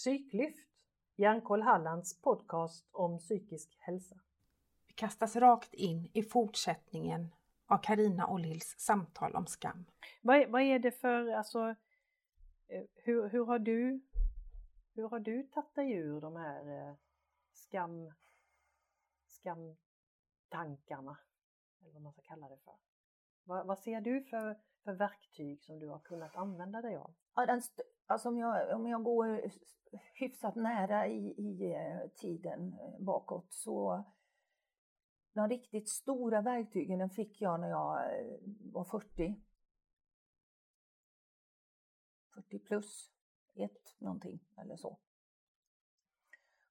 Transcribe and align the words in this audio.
Psyklyft, 0.00 0.68
Hjärnkoll 1.16 1.62
Hallands 1.62 2.20
podcast 2.20 2.88
om 2.92 3.18
psykisk 3.18 3.76
hälsa. 3.80 4.20
Vi 4.86 4.92
kastas 4.92 5.36
rakt 5.36 5.74
in 5.74 6.10
i 6.12 6.22
fortsättningen 6.22 7.34
av 7.66 7.78
Karina 7.78 8.26
Ollhills 8.26 8.74
samtal 8.78 9.36
om 9.36 9.46
skam. 9.46 9.84
Vad, 10.22 10.50
vad 10.50 10.62
är 10.62 10.78
det 10.78 10.90
för, 10.90 11.26
alltså, 11.32 11.74
eh, 12.68 12.84
hur, 12.94 13.28
hur 13.28 13.46
har 13.46 13.58
du 13.58 14.00
hur 14.94 15.08
har 15.08 15.20
du 15.20 15.42
tagit 15.42 15.74
dig 15.74 15.92
ur 15.92 16.20
de 16.20 16.36
här 16.36 16.88
eh, 16.88 16.94
skam, 17.52 18.12
skamtankarna? 19.26 21.18
Eller 21.80 21.92
vad 21.92 22.02
man 22.02 22.12
ska 22.12 22.22
kalla 22.22 22.48
det 22.48 22.58
för. 22.58 22.74
Vad, 23.44 23.66
vad 23.66 23.78
ser 23.78 24.00
du 24.00 24.22
för, 24.22 24.60
för 24.84 24.92
verktyg 24.92 25.62
som 25.62 25.78
du 25.78 25.88
har 25.88 25.98
kunnat 25.98 26.36
använda 26.36 26.82
dig 26.82 26.96
av? 26.96 27.14
Ja, 27.34 27.46
den 27.46 27.62
alltså 28.06 28.28
om, 28.28 28.38
jag, 28.38 28.76
om 28.76 28.86
jag 28.86 29.02
går 29.04 29.50
hyfsat 30.14 30.54
nära 30.54 31.06
i, 31.06 31.34
i 31.38 31.72
eh, 31.72 32.10
tiden 32.14 32.72
eh, 32.72 33.04
bakåt 33.04 33.52
så 33.52 34.04
de 35.32 35.48
riktigt 35.48 35.88
stora 35.88 36.42
verktygen 36.42 36.98
den 36.98 37.10
fick 37.10 37.40
jag 37.40 37.60
när 37.60 37.68
jag 37.68 38.20
eh, 38.20 38.38
var 38.72 38.84
40. 38.84 39.40
40 42.34 42.58
plus 42.58 43.12
ett 43.54 44.00
någonting 44.00 44.40
eller 44.56 44.76
så. 44.76 44.98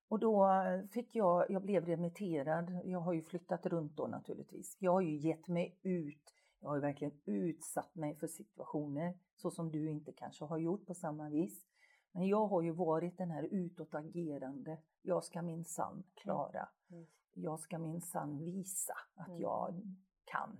Och 0.08 0.20
då 0.20 0.48
fick 0.91 1.16
jag, 1.16 1.52
jag 1.52 1.62
blev 1.62 1.86
remitterad, 1.86 2.81
jag 2.84 3.00
har 3.00 3.14
ju 3.14 3.22
flyttat 3.22 3.66
runt 3.66 3.95
då 3.95 4.08
naturligtvis. 4.08 4.78
Jag 4.80 4.91
har 4.91 5.02
ju 5.02 5.17
gett 5.17 5.48
mig 5.48 5.80
ut, 5.81 6.34
jag 6.59 6.70
har 6.70 6.76
ju 6.76 6.81
verkligen 6.81 7.20
utsatt 7.25 7.95
mig 7.95 8.16
för 8.16 8.28
situationer 8.28 9.17
så 9.36 9.52
som 9.52 9.72
du 9.72 9.89
inte 9.89 10.11
kanske 10.11 10.45
har 10.45 10.58
gjort 10.58 10.86
på 10.86 10.94
samma 10.94 11.30
vis. 11.30 11.66
Men 12.11 12.28
jag 12.28 12.47
har 12.47 12.61
ju 12.61 12.72
varit 12.72 13.17
den 13.17 13.31
här 13.31 13.44
utåtagerande, 13.44 14.78
jag 15.02 15.23
ska 15.23 15.42
minsann 15.42 16.03
klara. 16.14 16.70
Mm. 16.92 17.06
Jag 17.33 17.59
ska 17.59 17.80
minsann 17.80 18.38
visa 18.38 18.94
att 19.16 19.28
mm. 19.28 19.42
jag 19.42 19.81
kan 20.25 20.58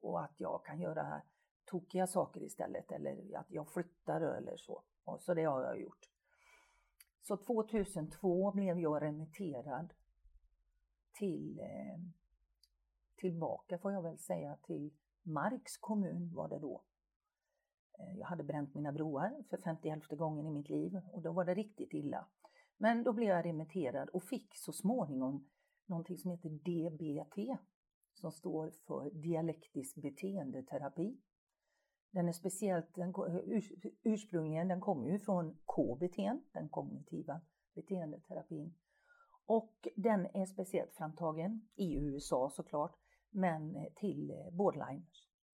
och 0.00 0.24
att 0.24 0.40
jag 0.40 0.64
kan 0.64 0.80
göra 0.80 1.22
tokiga 1.64 2.06
saker 2.06 2.42
istället 2.42 2.92
eller 2.92 3.36
att 3.38 3.50
jag 3.50 3.68
flyttar 3.68 4.20
eller 4.20 4.56
så. 4.56 4.82
Och 5.04 5.20
så 5.20 5.34
det 5.34 5.44
har 5.44 5.62
jag 5.62 5.80
gjort. 5.80 6.10
Så 7.22 7.36
2002 7.36 8.52
blev 8.52 8.78
jag 8.78 9.02
remitterad 9.02 9.94
till 11.12 11.60
eh, 11.60 11.98
tillbaka 13.16 13.78
får 13.78 13.92
jag 13.92 14.02
väl 14.02 14.18
säga 14.18 14.56
till 14.62 14.90
Marks 15.26 15.76
kommun 15.76 16.34
var 16.34 16.48
det 16.48 16.58
då. 16.58 16.84
Eh, 17.98 18.18
jag 18.18 18.26
hade 18.26 18.44
bränt 18.44 18.74
mina 18.74 18.92
broar 18.92 19.44
för 19.50 19.58
51 19.64 20.06
gången 20.08 20.46
i 20.46 20.50
mitt 20.50 20.68
liv 20.68 21.00
och 21.12 21.22
då 21.22 21.32
var 21.32 21.44
det 21.44 21.54
riktigt 21.54 21.94
illa. 21.94 22.26
Men 22.76 23.04
då 23.04 23.12
blev 23.12 23.28
jag 23.28 23.44
remitterad 23.44 24.08
och 24.08 24.24
fick 24.24 24.56
så 24.56 24.72
småningom 24.72 25.48
någonting 25.86 26.18
som 26.18 26.30
heter 26.30 26.48
DBT 26.48 27.58
som 28.12 28.32
står 28.32 28.70
för 28.86 29.10
dialektisk 29.10 29.96
beteendeterapi. 29.96 31.20
Den 32.10 32.28
är 32.28 32.32
speciellt, 32.32 32.94
den, 32.94 33.14
ursprungligen 34.02 34.68
den 34.68 34.80
kommer 34.80 35.08
ju 35.08 35.18
från 35.18 35.54
KBT, 35.54 36.16
den 36.52 36.68
kognitiva 36.68 37.40
beteendeterapin. 37.74 38.74
Och 39.46 39.88
den 39.96 40.26
är 40.26 40.46
speciellt 40.46 40.94
framtagen 40.94 41.68
i 41.74 41.94
USA 41.94 42.50
såklart, 42.50 42.96
men 43.30 43.76
eh, 43.76 43.92
till 43.94 44.30
eh, 44.30 44.50
borderline 44.50 45.06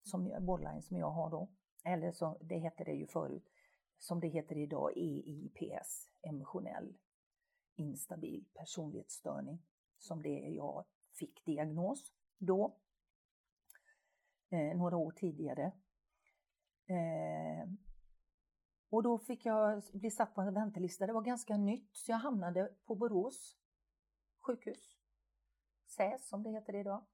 som, 0.03 0.45
borderline 0.45 0.81
som 0.81 0.97
jag 0.97 1.11
har 1.11 1.29
då. 1.29 1.49
Eller 1.85 2.11
så, 2.11 2.37
det 2.41 2.57
hette 2.57 2.83
det 2.83 2.93
ju 2.93 3.07
förut, 3.07 3.49
som 3.97 4.19
det 4.19 4.27
heter 4.27 4.57
idag 4.57 4.91
EIPS, 4.97 6.09
emotionell 6.21 6.97
instabil 7.75 8.45
personlighetsstörning, 8.53 9.65
som 9.97 10.21
det 10.21 10.39
jag 10.39 10.85
fick 11.13 11.45
diagnos 11.45 12.13
då, 12.37 12.77
eh, 14.49 14.77
några 14.77 14.97
år 14.97 15.11
tidigare. 15.11 15.71
Eh, 16.85 17.69
och 18.89 19.03
då 19.03 19.19
fick 19.19 19.45
jag 19.45 19.83
bli 19.93 20.11
satt 20.11 20.35
på 20.35 20.41
en 20.41 20.53
väntelista. 20.53 21.07
Det 21.07 21.13
var 21.13 21.21
ganska 21.21 21.57
nytt, 21.57 21.89
så 21.95 22.11
jag 22.11 22.17
hamnade 22.17 22.73
på 22.85 22.95
Borås 22.95 23.57
sjukhus. 24.39 24.97
SÄS 25.87 26.27
som 26.27 26.43
det 26.43 26.51
heter 26.51 26.75
idag. 26.75 27.05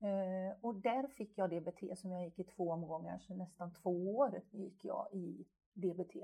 Eh, 0.00 0.58
och 0.60 0.74
där 0.74 1.08
fick 1.08 1.38
jag 1.38 1.50
DBT 1.50 1.98
som 1.98 2.10
jag 2.10 2.24
gick 2.24 2.38
i 2.38 2.44
två 2.44 2.70
omgångar, 2.70 3.18
så 3.18 3.34
nästan 3.34 3.74
två 3.74 4.16
år 4.16 4.42
gick 4.50 4.84
jag 4.84 5.08
i 5.12 5.46
DBT. 5.74 6.16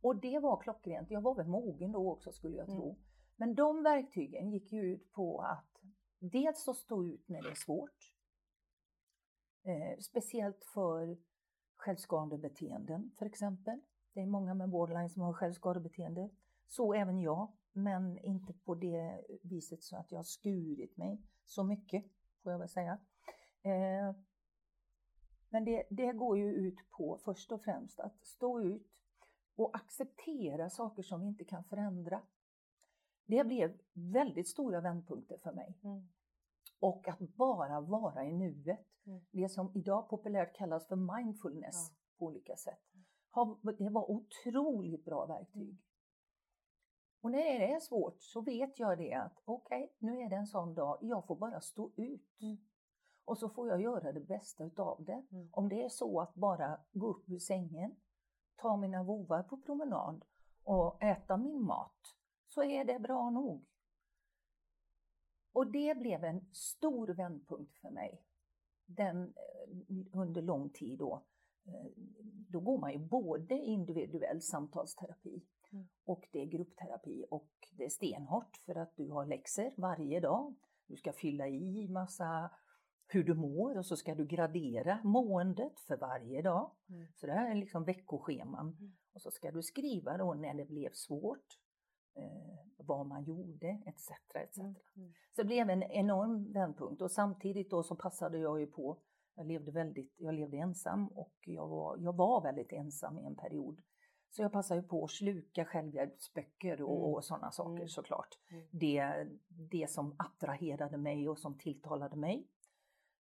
Och 0.00 0.16
det 0.16 0.38
var 0.38 0.56
klockrent. 0.56 1.10
Jag 1.10 1.20
var 1.20 1.34
väl 1.34 1.46
mogen 1.46 1.92
då 1.92 2.12
också 2.12 2.32
skulle 2.32 2.56
jag 2.56 2.66
tro. 2.66 2.84
Mm. 2.84 3.02
Men 3.36 3.54
de 3.54 3.82
verktygen 3.82 4.50
gick 4.50 4.72
ju 4.72 4.82
ut 4.82 5.12
på 5.12 5.40
att 5.40 5.82
dels 6.18 6.68
att 6.68 6.76
stå 6.76 7.04
ut 7.04 7.28
när 7.28 7.42
det 7.42 7.50
är 7.50 7.54
svårt. 7.54 8.12
Eh, 9.62 9.98
speciellt 10.00 10.64
för 10.64 11.18
självskadebeteenden 11.76 13.10
för 13.18 13.26
exempel. 13.26 13.80
Det 14.12 14.20
är 14.20 14.26
många 14.26 14.54
med 14.54 14.70
borderline 14.70 15.10
som 15.10 15.22
har 15.22 15.32
självskadebeteende. 15.32 16.30
Så 16.68 16.94
även 16.94 17.20
jag, 17.20 17.52
men 17.72 18.18
inte 18.18 18.52
på 18.52 18.74
det 18.74 19.24
viset 19.42 19.82
så 19.82 19.96
att 19.96 20.12
jag 20.12 20.18
har 20.18 20.24
skurit 20.24 20.96
mig 20.96 21.22
så 21.44 21.64
mycket, 21.64 22.04
får 22.42 22.52
jag 22.52 22.58
väl 22.58 22.68
säga. 22.68 22.98
Eh, 23.62 24.14
men 25.48 25.64
det, 25.64 25.84
det 25.90 26.12
går 26.12 26.38
ju 26.38 26.52
ut 26.52 26.90
på 26.90 27.18
först 27.24 27.52
och 27.52 27.62
främst 27.62 28.00
att 28.00 28.24
stå 28.26 28.60
ut 28.60 29.02
och 29.56 29.76
acceptera 29.76 30.70
saker 30.70 31.02
som 31.02 31.20
vi 31.20 31.26
inte 31.26 31.44
kan 31.44 31.64
förändra. 31.64 32.20
Det 33.26 33.44
blev 33.44 33.78
väldigt 33.92 34.48
stora 34.48 34.80
vändpunkter 34.80 35.38
för 35.38 35.52
mig. 35.52 35.78
Mm. 35.84 36.08
Och 36.80 37.08
att 37.08 37.18
bara 37.18 37.80
vara 37.80 38.24
i 38.24 38.32
nuet. 38.32 38.86
Mm. 39.06 39.20
Det 39.30 39.48
som 39.48 39.72
idag 39.74 40.08
populärt 40.08 40.56
kallas 40.56 40.86
för 40.86 41.16
mindfulness 41.16 41.90
ja. 41.90 41.96
på 42.18 42.26
olika 42.26 42.56
sätt. 42.56 42.80
Det 43.78 43.90
var 43.90 44.10
otroligt 44.10 45.04
bra 45.04 45.26
verktyg. 45.26 45.78
Och 47.22 47.30
när 47.30 47.58
det 47.58 47.72
är 47.72 47.80
svårt 47.80 48.22
så 48.22 48.40
vet 48.40 48.78
jag 48.78 48.98
det 48.98 49.14
att 49.14 49.42
okej, 49.44 49.84
okay, 49.84 49.88
nu 49.98 50.22
är 50.22 50.30
det 50.30 50.36
en 50.36 50.46
sån 50.46 50.74
dag, 50.74 50.98
jag 51.00 51.26
får 51.26 51.36
bara 51.36 51.60
stå 51.60 51.90
ut. 51.96 52.40
Mm. 52.40 52.56
Och 53.24 53.38
så 53.38 53.48
får 53.48 53.68
jag 53.68 53.80
göra 53.80 54.12
det 54.12 54.20
bästa 54.20 54.64
utav 54.64 55.04
det. 55.04 55.26
Mm. 55.30 55.48
Om 55.52 55.68
det 55.68 55.84
är 55.84 55.88
så 55.88 56.20
att 56.20 56.34
bara 56.34 56.80
gå 56.92 57.06
upp 57.06 57.28
ur 57.28 57.38
sängen, 57.38 57.96
ta 58.56 58.76
mina 58.76 59.02
vovar 59.02 59.42
på 59.42 59.56
promenad 59.56 60.24
och 60.64 61.02
äta 61.02 61.36
min 61.36 61.62
mat, 61.62 62.16
så 62.46 62.62
är 62.62 62.84
det 62.84 62.98
bra 62.98 63.30
nog. 63.30 63.64
Och 65.52 65.72
det 65.72 65.98
blev 65.98 66.24
en 66.24 66.46
stor 66.52 67.08
vändpunkt 67.08 67.78
för 67.78 67.90
mig. 67.90 68.22
Den, 68.86 69.22
eh, 69.22 70.06
under 70.12 70.42
lång 70.42 70.70
tid 70.70 70.98
då. 70.98 71.22
Eh, 71.64 71.90
då 72.48 72.60
går 72.60 72.78
man 72.78 72.92
ju 72.92 72.98
både 72.98 73.54
individuell 73.54 74.42
samtalsterapi 74.42 75.42
mm. 75.72 75.88
och 76.04 76.28
det 76.32 76.42
är 76.42 76.46
gruppterapi 76.46 77.24
och 77.30 77.50
det 77.72 77.84
är 77.84 77.88
stenhårt 77.88 78.56
för 78.56 78.74
att 78.74 78.96
du 78.96 79.10
har 79.10 79.26
läxor 79.26 79.72
varje 79.76 80.20
dag. 80.20 80.54
Du 80.86 80.96
ska 80.96 81.12
fylla 81.12 81.48
i 81.48 81.88
massa 81.88 82.50
hur 83.06 83.24
du 83.24 83.34
mår 83.34 83.78
och 83.78 83.86
så 83.86 83.96
ska 83.96 84.14
du 84.14 84.26
gradera 84.26 84.98
måendet 85.04 85.80
för 85.80 85.96
varje 85.96 86.42
dag. 86.42 86.70
Mm. 86.88 87.06
Så 87.16 87.26
det 87.26 87.32
här 87.32 87.50
är 87.50 87.54
liksom 87.54 87.84
veckoscheman. 87.84 88.76
Mm. 88.80 88.92
Och 89.12 89.22
så 89.22 89.30
ska 89.30 89.50
du 89.50 89.62
skriva 89.62 90.16
då 90.16 90.34
när 90.34 90.54
det 90.54 90.64
blev 90.64 90.90
svårt 90.92 91.58
eh, 92.14 92.58
vad 92.76 93.06
man 93.06 93.24
gjorde 93.24 93.82
etc. 93.86 94.10
etc. 94.34 94.58
Mm, 94.58 94.74
mm. 94.96 95.12
Så 95.36 95.42
det 95.42 95.44
blev 95.44 95.70
en 95.70 95.82
enorm 95.82 96.52
vändpunkt 96.52 97.02
och 97.02 97.10
samtidigt 97.10 97.70
då 97.70 97.82
så 97.82 97.96
passade 97.96 98.38
jag 98.38 98.60
ju 98.60 98.66
på, 98.66 98.98
jag 99.34 99.46
levde 99.46 99.70
väldigt, 99.70 100.14
jag 100.16 100.34
levde 100.34 100.56
ensam 100.56 101.08
och 101.08 101.34
jag 101.44 101.68
var, 101.68 101.96
jag 101.98 102.16
var 102.16 102.42
väldigt 102.42 102.72
ensam 102.72 103.18
i 103.18 103.24
en 103.24 103.36
period. 103.36 103.82
Så 104.32 104.42
jag 104.42 104.52
passade 104.52 104.82
på 104.82 105.04
att 105.04 105.10
sluka 105.10 105.64
självhjälpsböcker 105.64 106.82
och, 106.82 106.96
mm. 106.96 107.14
och 107.14 107.24
sådana 107.24 107.50
saker 107.50 107.76
mm. 107.76 107.88
såklart. 107.88 108.38
Mm. 108.50 108.66
Det, 108.70 109.26
det 109.48 109.90
som 109.90 110.14
attraherade 110.18 110.98
mig 110.98 111.28
och 111.28 111.38
som 111.38 111.58
tilltalade 111.58 112.16
mig. 112.16 112.48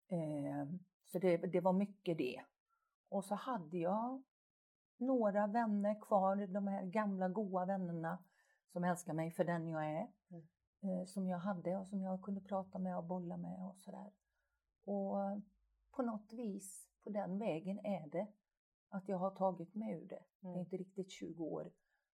Eh, 0.08 0.72
så 1.06 1.18
det, 1.18 1.36
det 1.36 1.60
var 1.60 1.72
mycket 1.72 2.18
det. 2.18 2.42
Och 3.08 3.24
så 3.24 3.34
hade 3.34 3.78
jag 3.78 4.22
några 4.96 5.46
vänner 5.46 6.00
kvar, 6.00 6.36
de 6.46 6.66
här 6.66 6.84
gamla 6.84 7.28
goa 7.28 7.64
vännerna 7.64 8.18
som 8.72 8.84
älskar 8.84 9.12
mig 9.12 9.30
för 9.30 9.44
den 9.44 9.68
jag 9.68 9.84
är. 9.86 10.08
Mm. 10.30 10.48
Eh, 10.82 11.06
som 11.06 11.26
jag 11.26 11.38
hade 11.38 11.76
och 11.76 11.86
som 11.86 12.02
jag 12.02 12.22
kunde 12.22 12.40
prata 12.40 12.78
med 12.78 12.96
och 12.96 13.04
bolla 13.04 13.36
med 13.36 13.58
och 13.58 13.78
sådär. 13.78 14.10
Och 14.84 15.16
på 15.90 16.02
något 16.02 16.32
vis, 16.32 16.88
på 17.04 17.10
den 17.10 17.38
vägen 17.38 17.78
är 17.86 18.08
det 18.08 18.26
att 18.90 19.08
jag 19.08 19.18
har 19.18 19.30
tagit 19.30 19.74
mig 19.74 19.92
ur 19.92 20.08
det. 20.08 20.14
Mm. 20.14 20.26
Det 20.40 20.48
är 20.48 20.52
mm. 20.52 20.60
inte 20.60 20.76
riktigt 20.76 21.10
20 21.10 21.44
år, 21.44 21.72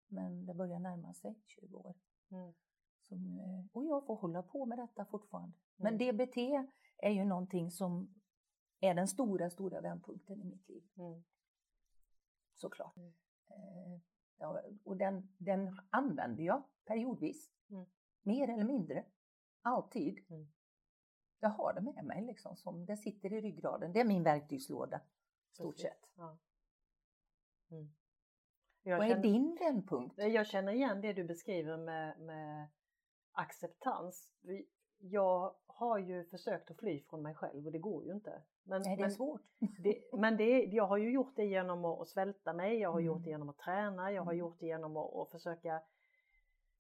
men 0.09 0.47
det 0.47 0.55
börjar 0.55 0.79
närma 0.79 1.15
sig 1.15 1.35
20 1.47 1.77
år. 1.77 1.95
Mm. 2.31 2.53
Som, 3.01 3.39
eh, 3.39 3.65
och 3.73 3.85
jag 3.85 4.07
får 4.07 4.17
hålla 4.17 4.43
på 4.43 4.67
med 4.67 4.79
detta 4.79 5.05
fortfarande. 5.05 5.57
Men 5.77 5.95
mm. 5.95 6.17
DBT 6.17 6.37
är 6.99 7.11
ju 7.11 7.25
någonting 7.25 7.71
som 7.71 8.15
är 8.81 8.95
den 8.95 9.09
stora, 9.09 9.51
stora 9.51 9.81
vändpunkten 9.81 10.41
i 10.41 10.45
mitt 10.45 10.69
liv. 10.69 10.83
Mm. 10.97 11.25
Såklart. 12.55 12.97
Eh, 12.97 14.01
Ja, 14.43 14.63
och 14.85 14.97
den, 14.97 15.29
den 15.39 15.81
använder 15.91 16.45
jag 16.45 16.63
periodvis. 16.85 17.51
Mer 18.23 18.51
eller 18.51 18.65
mindre. 18.65 19.05
Alltid. 19.63 20.19
Jag 21.41 21.49
har 21.49 21.75
det 21.75 21.81
med 21.81 22.05
mig 22.05 22.23
liksom, 22.23 22.57
som 22.57 22.87
det 22.87 22.97
sitter 22.97 23.33
i 23.33 23.41
ryggraden. 23.41 23.93
Det 23.93 24.01
är 24.01 24.05
min 24.05 24.23
verktygslåda. 24.23 25.01
Stort 25.53 25.75
Precis. 25.75 25.91
sett. 25.91 26.11
Ja. 26.15 26.39
Mm. 27.73 27.89
Vad 28.85 28.95
är 28.95 29.09
känner, 29.09 29.23
din 29.23 29.57
vändpunkt? 29.61 30.19
jag 30.19 30.47
känner 30.47 30.73
igen 30.73 31.01
det 31.01 31.13
du 31.13 31.25
beskriver 31.25 31.77
med, 31.77 32.21
med 32.21 32.69
acceptans. 33.33 34.29
Jag 34.99 35.55
har 35.67 35.99
ju 35.99 36.25
försökt 36.25 36.71
att 36.71 36.79
fly 36.79 37.03
från 37.03 37.23
mig 37.23 37.35
själv 37.35 37.67
och 37.67 37.73
det 37.73 37.79
går 37.79 38.05
ju 38.05 38.13
inte. 38.13 38.43
Men, 38.65 38.83
Nej, 38.83 38.97
det 38.97 39.01
är 39.01 39.05
men, 39.05 39.11
svårt. 39.11 39.41
det, 39.59 40.03
men 40.13 40.37
det, 40.37 40.65
jag 40.65 40.87
har 40.87 40.97
ju 40.97 41.11
gjort 41.13 41.37
det 41.37 41.45
genom 41.45 41.85
att, 41.85 42.09
svälta 42.09 42.53
mig, 42.53 42.79
jag 42.79 42.93
har 42.93 43.01
Mm. 43.01 43.07
gjort 43.07 43.25
det 43.25 43.31
genom 43.31 43.49
att 43.49 43.59
träna, 43.59 44.13
jag 44.13 44.23
har 44.23 44.33
Mm. 44.33 44.39
gjort 44.41 44.61
det 44.61 44.67
genom 44.67 44.97
att, 44.97 45.15
att 45.15 45.31
försöka 45.31 45.83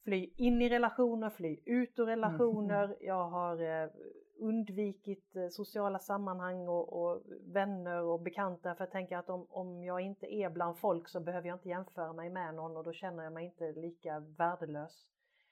fly 0.04 0.30
in 0.36 0.62
i 0.62 0.68
relationer, 0.68 1.30
fly 1.30 1.60
ut 1.66 1.98
ur 1.98 2.06
relationer. 2.06 2.96
Jag 3.00 3.28
har 3.28 3.62
eh, 3.62 3.88
undvikit 4.42 5.36
eh, 5.36 5.48
sociala 5.48 5.98
sammanhang 5.98 6.68
och, 6.68 7.02
och 7.02 7.22
vänner 7.40 8.02
och 8.02 8.20
bekanta 8.20 8.74
för 8.74 8.84
jag 8.84 8.90
tänker 8.90 9.16
att 9.16 9.30
om, 9.30 9.46
om 9.50 9.84
jag 9.84 10.00
inte 10.00 10.34
är 10.34 10.50
bland 10.50 10.78
folk 10.78 11.08
så 11.08 11.20
behöver 11.20 11.48
jag 11.48 11.56
inte 11.56 11.68
jämföra 11.68 12.12
mig 12.12 12.30
med 12.30 12.54
någon 12.54 12.76
och 12.76 12.84
då 12.84 12.92
känner 12.92 13.24
jag 13.24 13.32
mig 13.32 13.44
inte 13.44 13.72
lika 13.72 14.20
värdelös. 14.20 15.06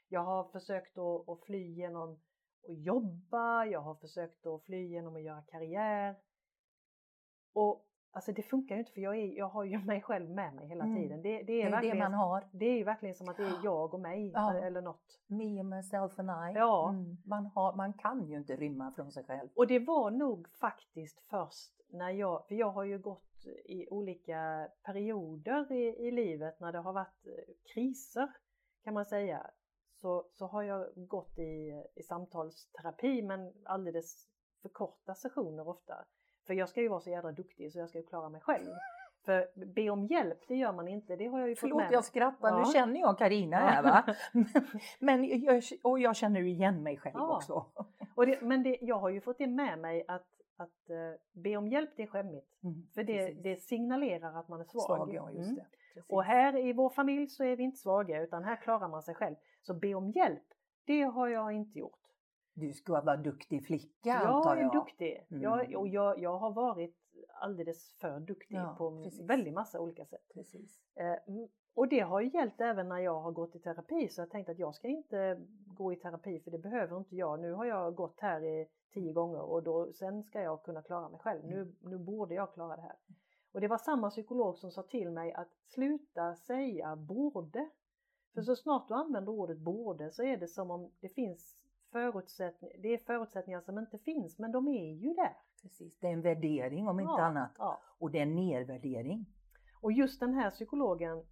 Jag 0.08 0.20
har 0.20 0.44
försökt 0.44 0.98
att, 0.98 1.28
att 1.28 1.40
fly 1.40 1.74
genom 1.74 2.12
att 2.12 2.18
jobba, 2.68 3.64
jag 3.64 3.80
har 3.80 3.94
försökt 3.94 4.46
att 4.46 4.64
fly 4.64 4.86
genom 4.86 5.16
att 5.16 5.22
göra 5.22 5.42
karriär. 5.42 6.16
Och 7.52 7.89
alltså 8.12 8.32
det 8.32 8.42
funkar 8.42 8.74
ju 8.74 8.78
inte 8.80 8.92
för 8.92 9.00
jag, 9.00 9.16
är, 9.16 9.38
jag 9.38 9.48
har 9.48 9.64
ju 9.64 9.78
mig 9.84 10.02
själv 10.02 10.30
med 10.30 10.54
mig 10.54 10.68
hela 10.68 10.84
Mm. 10.84 10.96
tiden. 11.02 11.22
Det, 11.22 11.36
det, 11.38 11.42
Det 11.42 11.62
är 11.62 11.66
är 11.66 11.70
verkligen, 11.70 11.96
det 11.96 12.02
man 12.02 12.14
har. 12.14 12.44
det 12.52 12.64
är 12.64 12.76
ju 12.78 12.84
verkligen 12.84 13.14
som 13.14 13.28
att 13.28 13.36
det 13.36 13.42
är 13.44 13.60
jag 13.64 13.94
och 13.94 14.00
mig 14.00 14.30
Ja. 14.34 14.54
eller 14.54 14.82
något. 14.82 15.20
Me, 15.26 15.62
myself 15.62 16.18
and 16.18 16.30
I. 16.30 16.58
Ja. 16.58 16.88
Mm. 16.90 17.16
Man, 17.24 17.46
har, 17.46 17.74
man 17.76 17.92
kan 17.92 18.28
ju 18.28 18.36
inte 18.36 18.56
rymma 18.56 18.92
från 18.92 19.12
sig 19.12 19.24
själv. 19.24 19.48
Och 19.54 19.66
det 19.66 19.78
var 19.78 20.10
nog 20.10 20.48
faktiskt 20.48 21.20
först 21.20 21.72
när 21.92 22.10
jag, 22.10 22.46
för 22.48 22.54
jag 22.54 22.70
har 22.70 22.84
ju 22.84 22.98
gått 22.98 23.46
i 23.64 23.88
olika 23.90 24.68
perioder 24.82 25.72
i, 25.72 26.06
i 26.06 26.10
livet 26.10 26.60
när 26.60 26.72
det 26.72 26.78
har 26.78 26.92
varit 26.92 27.26
eh, 27.26 27.54
kriser 27.74 28.28
kan 28.84 28.94
man 28.94 29.04
säga. 29.04 29.50
Så, 29.94 30.24
så 30.32 30.46
har 30.46 30.62
jag 30.62 30.86
gått 31.08 31.38
i, 31.38 31.82
i 31.94 32.02
samtalsterapi 32.02 33.22
men 33.22 33.52
alldeles 33.64 34.28
för 34.62 34.68
korta 34.68 35.14
sessioner 35.14 35.68
ofta. 35.68 36.04
För 36.50 36.54
jag 36.54 36.68
ska 36.68 36.80
ju 36.80 36.88
vara 36.88 37.00
så 37.00 37.10
jädra 37.10 37.32
duktig 37.32 37.72
så 37.72 37.78
jag 37.78 37.88
ska 37.88 37.98
ju 37.98 38.04
klara 38.06 38.28
mig 38.28 38.40
själv. 38.40 38.66
För 39.24 39.48
be 39.74 39.90
om 39.90 40.06
hjälp, 40.06 40.38
det 40.48 40.54
gör 40.56 40.72
man 40.72 40.88
inte. 40.88 41.16
Det 41.16 41.26
har 41.26 41.40
jag 41.40 41.48
ju 41.48 41.54
fått 41.54 41.60
Förlåt, 41.60 41.76
med 41.76 41.86
mig. 41.86 41.94
jag 41.94 42.04
skrattar. 42.04 42.48
Ja. 42.48 42.58
Nu 42.58 42.64
känner 42.72 43.00
jag 43.00 43.18
Karina 43.18 43.56
här 43.56 43.82
va. 43.82 44.14
Men 44.98 45.40
jag, 45.42 45.62
och 45.82 46.00
jag 46.00 46.16
känner 46.16 46.40
ju 46.40 46.48
igen 46.50 46.82
mig 46.82 46.96
själv 46.96 47.14
Ja. 47.18 47.36
också. 47.36 47.66
Och 48.14 48.26
det, 48.26 48.42
men 48.42 48.62
det, 48.62 48.78
jag 48.80 48.98
har 48.98 49.08
ju 49.08 49.20
fått 49.20 49.38
det 49.38 49.46
med 49.46 49.78
mig 49.78 50.04
att, 50.08 50.26
att 50.56 50.90
eh, 50.90 51.42
be 51.42 51.56
om 51.56 51.68
hjälp, 51.68 51.90
det 51.96 52.02
är 52.02 52.06
skämmigt. 52.06 52.62
Mm, 52.64 52.86
För 52.94 53.04
det, 53.04 53.32
det 53.32 53.56
signalerar 53.56 54.38
att 54.40 54.48
man 54.48 54.60
är 54.60 54.64
svag. 54.64 54.82
Svag, 54.82 55.14
ja 55.14 55.30
just 55.30 55.50
Mm. 55.50 56.04
Och 56.08 56.24
här 56.24 56.56
i 56.56 56.72
vår 56.72 56.90
familj 56.90 57.26
så 57.26 57.44
är 57.44 57.56
vi 57.56 57.62
inte 57.62 57.78
svaga 57.78 58.22
utan 58.22 58.44
här 58.44 58.56
klarar 58.56 58.88
man 58.88 59.02
sig 59.02 59.14
själv. 59.14 59.36
Så 59.62 59.74
be 59.74 59.94
om 59.94 60.10
hjälp, 60.10 60.44
det 60.84 61.02
har 61.02 61.28
jag 61.28 61.52
inte 61.52 61.78
gjort. 61.78 61.99
Du 62.60 62.72
ska 62.72 63.00
vara 63.00 63.16
duktig 63.16 63.66
flicka 63.66 64.08
Jag 64.08 64.22
antar 64.26 64.56
är 64.56 64.60
jag. 64.60 64.72
duktig. 64.72 65.26
Mm. 65.30 65.42
Jag, 65.42 65.74
och 65.76 65.88
jag, 65.88 66.18
jag 66.18 66.38
har 66.38 66.50
varit 66.50 66.96
alldeles 67.40 67.92
för 68.00 68.20
duktig 68.20 68.56
Ja, 68.56 68.74
på 68.78 69.02
precis. 69.04 69.20
väldigt 69.20 69.54
massa 69.54 69.80
olika 69.80 70.04
sätt. 70.04 70.28
Precis. 70.34 70.80
Eh, 70.94 71.06
mm, 71.28 71.48
och 71.74 71.88
det 71.88 72.00
har 72.00 72.20
ju 72.20 72.30
gällt 72.30 72.60
även 72.60 72.88
när 72.88 72.98
jag 72.98 73.20
har 73.20 73.32
gått 73.32 73.56
i 73.56 73.58
terapi 73.58 74.08
så 74.08 74.20
jag 74.20 74.30
tänkte 74.30 74.52
att 74.52 74.58
jag 74.58 74.74
ska 74.74 74.88
inte 74.88 75.40
gå 75.66 75.92
i 75.92 75.96
terapi 75.96 76.40
för 76.40 76.50
det 76.50 76.58
behöver 76.58 76.96
inte 76.96 77.16
jag. 77.16 77.40
Nu 77.40 77.52
har 77.52 77.64
jag 77.64 77.94
gått 77.94 78.20
här 78.20 78.44
i 78.44 78.66
tio 78.92 79.12
gånger 79.12 79.40
och 79.40 79.62
då, 79.62 79.92
sen 79.92 80.22
ska 80.22 80.40
jag 80.42 80.62
kunna 80.62 80.82
klara 80.82 81.08
mig 81.08 81.20
själv. 81.20 81.44
Nu, 81.44 81.72
nu 81.80 81.98
borde 81.98 82.34
jag 82.34 82.52
klara 82.54 82.76
det 82.76 82.82
här. 82.82 82.96
Och 83.52 83.60
det 83.60 83.68
var 83.68 83.78
samma 83.78 84.10
psykolog 84.10 84.58
som 84.58 84.70
sa 84.70 84.82
till 84.82 85.10
mig 85.10 85.32
att 85.32 85.48
sluta 85.66 86.34
säga 86.36 86.96
borde. 86.96 87.70
För 88.34 88.42
så 88.42 88.56
snart 88.56 88.88
du 88.88 88.94
använder 88.94 89.32
ordet 89.32 89.58
borde 89.58 90.10
så 90.10 90.22
är 90.22 90.36
det 90.36 90.48
som 90.48 90.70
om 90.70 90.90
det 91.00 91.08
finns 91.08 91.56
förutsättningar, 91.92 92.76
det 92.78 92.88
är 92.94 92.98
förutsättningar 92.98 93.60
som 93.60 93.78
inte 93.78 93.98
finns 93.98 94.38
men 94.38 94.52
de 94.52 94.68
är 94.68 94.92
ju 94.94 95.14
där. 95.14 95.36
Precis. 95.62 95.98
Det 95.98 96.06
är 96.06 96.12
en 96.12 96.22
värdering 96.22 96.88
om 96.88 97.00
inte 97.00 97.10
Ja, 97.18 97.22
annat. 97.24 97.50
Ja. 97.58 97.80
Och 97.98 98.10
det 98.10 98.18
är 98.18 98.22
en 98.22 98.34
nedvärdering. 98.34 99.26
Och 99.80 99.92
just 99.92 100.20
den 100.20 100.34
här 100.34 100.50
psykologen 100.50 101.24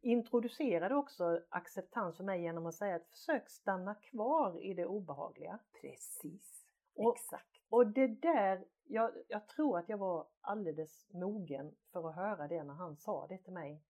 introducerade 0.00 0.94
också 0.94 1.40
acceptans 1.48 2.16
för 2.16 2.24
mig 2.24 2.42
genom 2.42 2.66
att 2.66 2.74
säga 2.74 2.96
att 2.96 3.06
försök 3.08 3.48
stanna 3.48 3.94
kvar 3.94 4.60
i 4.64 4.74
det 4.74 4.86
obehagliga. 4.86 5.58
Precis. 5.80 6.66
Och- 6.94 7.14
Exakt. 7.16 7.48
Och 7.68 7.86
det 7.86 8.06
där, 8.06 8.64
jag, 8.84 9.10
jag 9.28 9.46
tror 9.48 9.78
att 9.78 9.88
jag 9.88 9.98
var 9.98 10.26
alldeles 10.40 11.08
mogen 11.12 11.74
för 11.92 12.08
att 12.08 12.14
höra 12.16 12.48
det 12.48 12.62
när 12.64 12.74
han 12.74 12.96
sa 12.96 13.26
det 13.26 13.38
till 13.38 13.52
mig. 13.52 13.82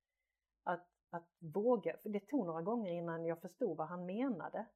Att, 0.65 0.87
att 1.11 1.29
våga, 1.39 1.97
för 2.03 2.09
det 2.09 2.21
tog 2.21 2.47
några 2.47 2.63
gånger 2.63 2.93
innan 2.93 3.25
jag 3.25 3.41
förstod 3.41 3.77
vad 3.77 3.89
han 3.89 4.07
menade. 4.07 4.67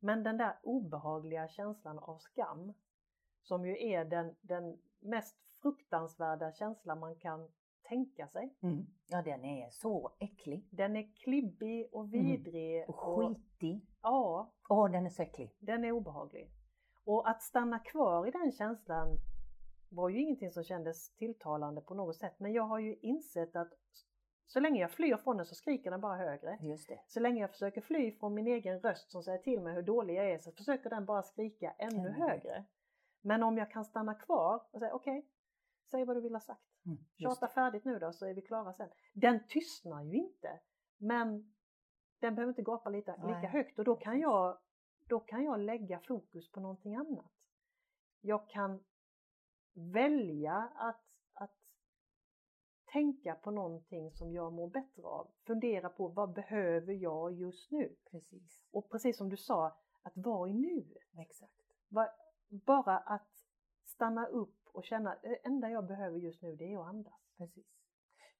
Men 0.00 0.22
den 0.22 0.36
där 0.36 0.58
obehagliga 0.62 1.48
känslan 1.48 1.98
av 1.98 2.18
skam, 2.18 2.72
som 3.42 3.66
ju 3.66 3.88
är 3.88 4.04
den, 4.04 4.36
den 4.40 4.78
mest 5.00 5.36
fruktansvärda 5.62 6.52
känslan 6.52 6.98
man 7.00 7.16
kan 7.16 7.48
tänka 7.82 8.28
sig. 8.28 8.54
Mm. 8.60 8.86
Ja, 9.08 9.22
den 9.22 9.44
är 9.44 9.70
så 9.70 10.12
äcklig. 10.18 10.68
Den 10.70 10.96
är 10.96 11.12
klibbig 11.14 11.88
och 11.92 12.14
vidrig. 12.14 12.84
Och 12.88 12.96
skitig. 13.00 13.86
ja, 14.02 14.52
Åh, 14.68 14.90
den 14.90 15.06
är 15.06 15.10
så 15.10 15.22
äcklig. 15.22 15.56
den 15.58 15.84
är 15.84 15.92
obehaglig. 15.92 16.50
Och 17.04 17.28
att 17.28 17.42
stanna 17.42 17.78
kvar 17.78 18.26
i 18.26 18.30
den 18.30 18.52
känslan 18.52 19.08
var 19.88 20.08
ju 20.08 20.20
ingenting 20.20 20.50
som 20.50 20.64
kändes 20.64 21.10
tilltalande 21.14 21.80
på 21.80 21.94
något 21.94 22.16
sätt. 22.16 22.34
Men 22.38 22.52
jag 22.52 22.62
har 22.62 22.78
ju 22.78 22.96
insett 22.96 23.56
att 23.56 23.72
så 24.48 24.60
länge 24.60 24.80
jag 24.80 24.90
flyr 24.90 25.16
från 25.16 25.36
den 25.36 25.46
så 25.46 25.54
skriker 25.54 25.90
den 25.90 26.00
bara 26.00 26.16
högre. 26.16 26.58
Just 26.60 26.88
det. 26.88 27.00
Så 27.06 27.20
länge 27.20 27.40
jag 27.40 27.50
försöker 27.50 27.80
fly 27.80 28.12
från 28.12 28.34
min 28.34 28.46
egen 28.46 28.80
röst 28.80 29.10
som 29.10 29.22
säger 29.22 29.38
till 29.38 29.60
mig 29.60 29.74
hur 29.74 29.82
dålig 29.82 30.14
jag 30.14 30.30
är 30.30 30.38
så 30.38 30.52
försöker 30.52 30.90
den 30.90 31.04
bara 31.04 31.22
skrika 31.22 31.74
ännu 31.78 31.98
Ännu 31.98 32.10
högre. 32.10 32.64
Men 33.20 33.42
om 33.42 33.58
jag 33.58 33.70
kan 33.70 33.84
stanna 33.84 34.14
kvar 34.14 34.62
och 34.70 34.78
säga 34.78 34.94
okej, 34.94 35.26
säg 35.90 36.04
vad 36.04 36.16
du 36.16 36.20
vill 36.20 36.34
ha 36.34 36.40
sagt. 36.40 36.62
Mm. 36.86 36.98
Tjata 37.16 37.48
färdigt 37.48 37.84
nu 37.84 37.98
då 37.98 38.12
så 38.12 38.26
är 38.26 38.34
vi 38.34 38.42
klara 38.42 38.72
sen. 38.72 38.88
Den 39.12 39.46
tystnar 39.46 40.02
ju 40.02 40.16
inte. 40.16 40.60
Men 40.96 41.54
den 42.18 42.34
behöver 42.34 42.50
inte 42.50 42.62
gapa 42.62 42.90
lika, 42.90 43.16
lika 43.16 43.48
högt 43.48 43.78
och 43.78 43.84
då 43.84 43.96
kan, 43.96 44.20
jag, 44.20 44.58
då 45.06 45.20
kan 45.20 45.44
jag 45.44 45.60
lägga 45.60 46.00
fokus 46.00 46.50
på 46.50 46.60
någonting 46.60 46.96
annat. 46.96 47.32
Jag 48.20 48.48
kan 48.48 48.84
välja 49.74 50.72
att 50.74 51.07
tänka 52.92 53.34
på 53.34 53.50
någonting 53.50 54.10
som 54.10 54.32
jag 54.32 54.52
mår 54.52 54.68
bättre 54.70 55.02
av. 55.02 55.30
Fundera 55.46 55.88
på 55.88 56.08
vad 56.08 56.32
behöver 56.32 56.92
jag 56.92 57.32
just 57.32 57.70
nu? 57.70 57.96
Precis. 58.10 58.66
Och 58.70 58.90
precis 58.90 59.16
som 59.18 59.28
du 59.28 59.36
sa, 59.36 59.66
att 60.02 60.16
vara 60.16 60.48
i 60.48 60.52
nuet. 60.52 61.18
Exakt. 61.18 61.52
Bara 62.66 62.98
att 62.98 63.28
stanna 63.84 64.26
upp 64.26 64.58
och 64.72 64.84
känna, 64.84 65.16
det 65.22 65.46
enda 65.46 65.70
jag 65.70 65.86
behöver 65.86 66.18
just 66.18 66.42
nu 66.42 66.56
det 66.56 66.72
är 66.72 66.78
att 66.80 66.86
andas. 66.86 67.20
Precis. 67.36 67.66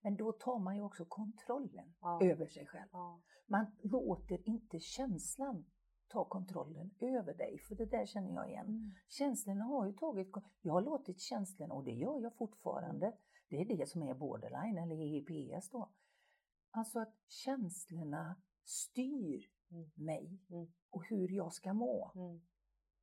Men 0.00 0.16
då 0.16 0.32
tar 0.32 0.58
man 0.58 0.76
ju 0.76 0.82
också 0.82 1.04
kontrollen 1.04 1.94
Ja. 2.00 2.20
över 2.22 2.46
sig 2.46 2.66
själv. 2.66 2.88
Ja. 2.92 3.20
Man 3.46 3.66
låter 3.82 4.48
inte 4.48 4.80
känslan 4.80 5.64
ta 6.08 6.24
kontrollen 6.24 6.90
över 7.00 7.34
dig, 7.34 7.58
för 7.68 7.74
det 7.74 7.86
där 7.86 8.06
känner 8.06 8.34
jag 8.34 8.48
igen. 8.50 8.66
Mm. 8.66 8.90
Känslorna 9.08 9.64
har 9.64 9.86
ju 9.86 9.92
tagit, 9.92 10.32
jag 10.62 10.72
har 10.72 10.80
låtit 10.80 11.20
känslorna, 11.20 11.74
och 11.74 11.84
det 11.84 11.92
gör 11.92 12.20
jag 12.20 12.36
fortfarande, 12.36 13.12
det 13.48 13.60
är 13.60 13.64
det 13.64 13.88
som 13.88 14.02
är 14.02 14.14
borderline 14.14 14.78
eller 14.78 14.96
EEPS 14.96 15.70
då. 15.70 15.88
Alltså 16.70 17.00
att 17.00 17.14
känslorna 17.28 18.36
styr 18.64 19.50
Mm. 19.70 19.90
mig 19.94 20.38
Mm. 20.50 20.72
och 20.90 21.04
hur 21.04 21.28
jag 21.28 21.52
ska 21.52 21.72
må. 21.72 22.12
Mm. 22.14 22.40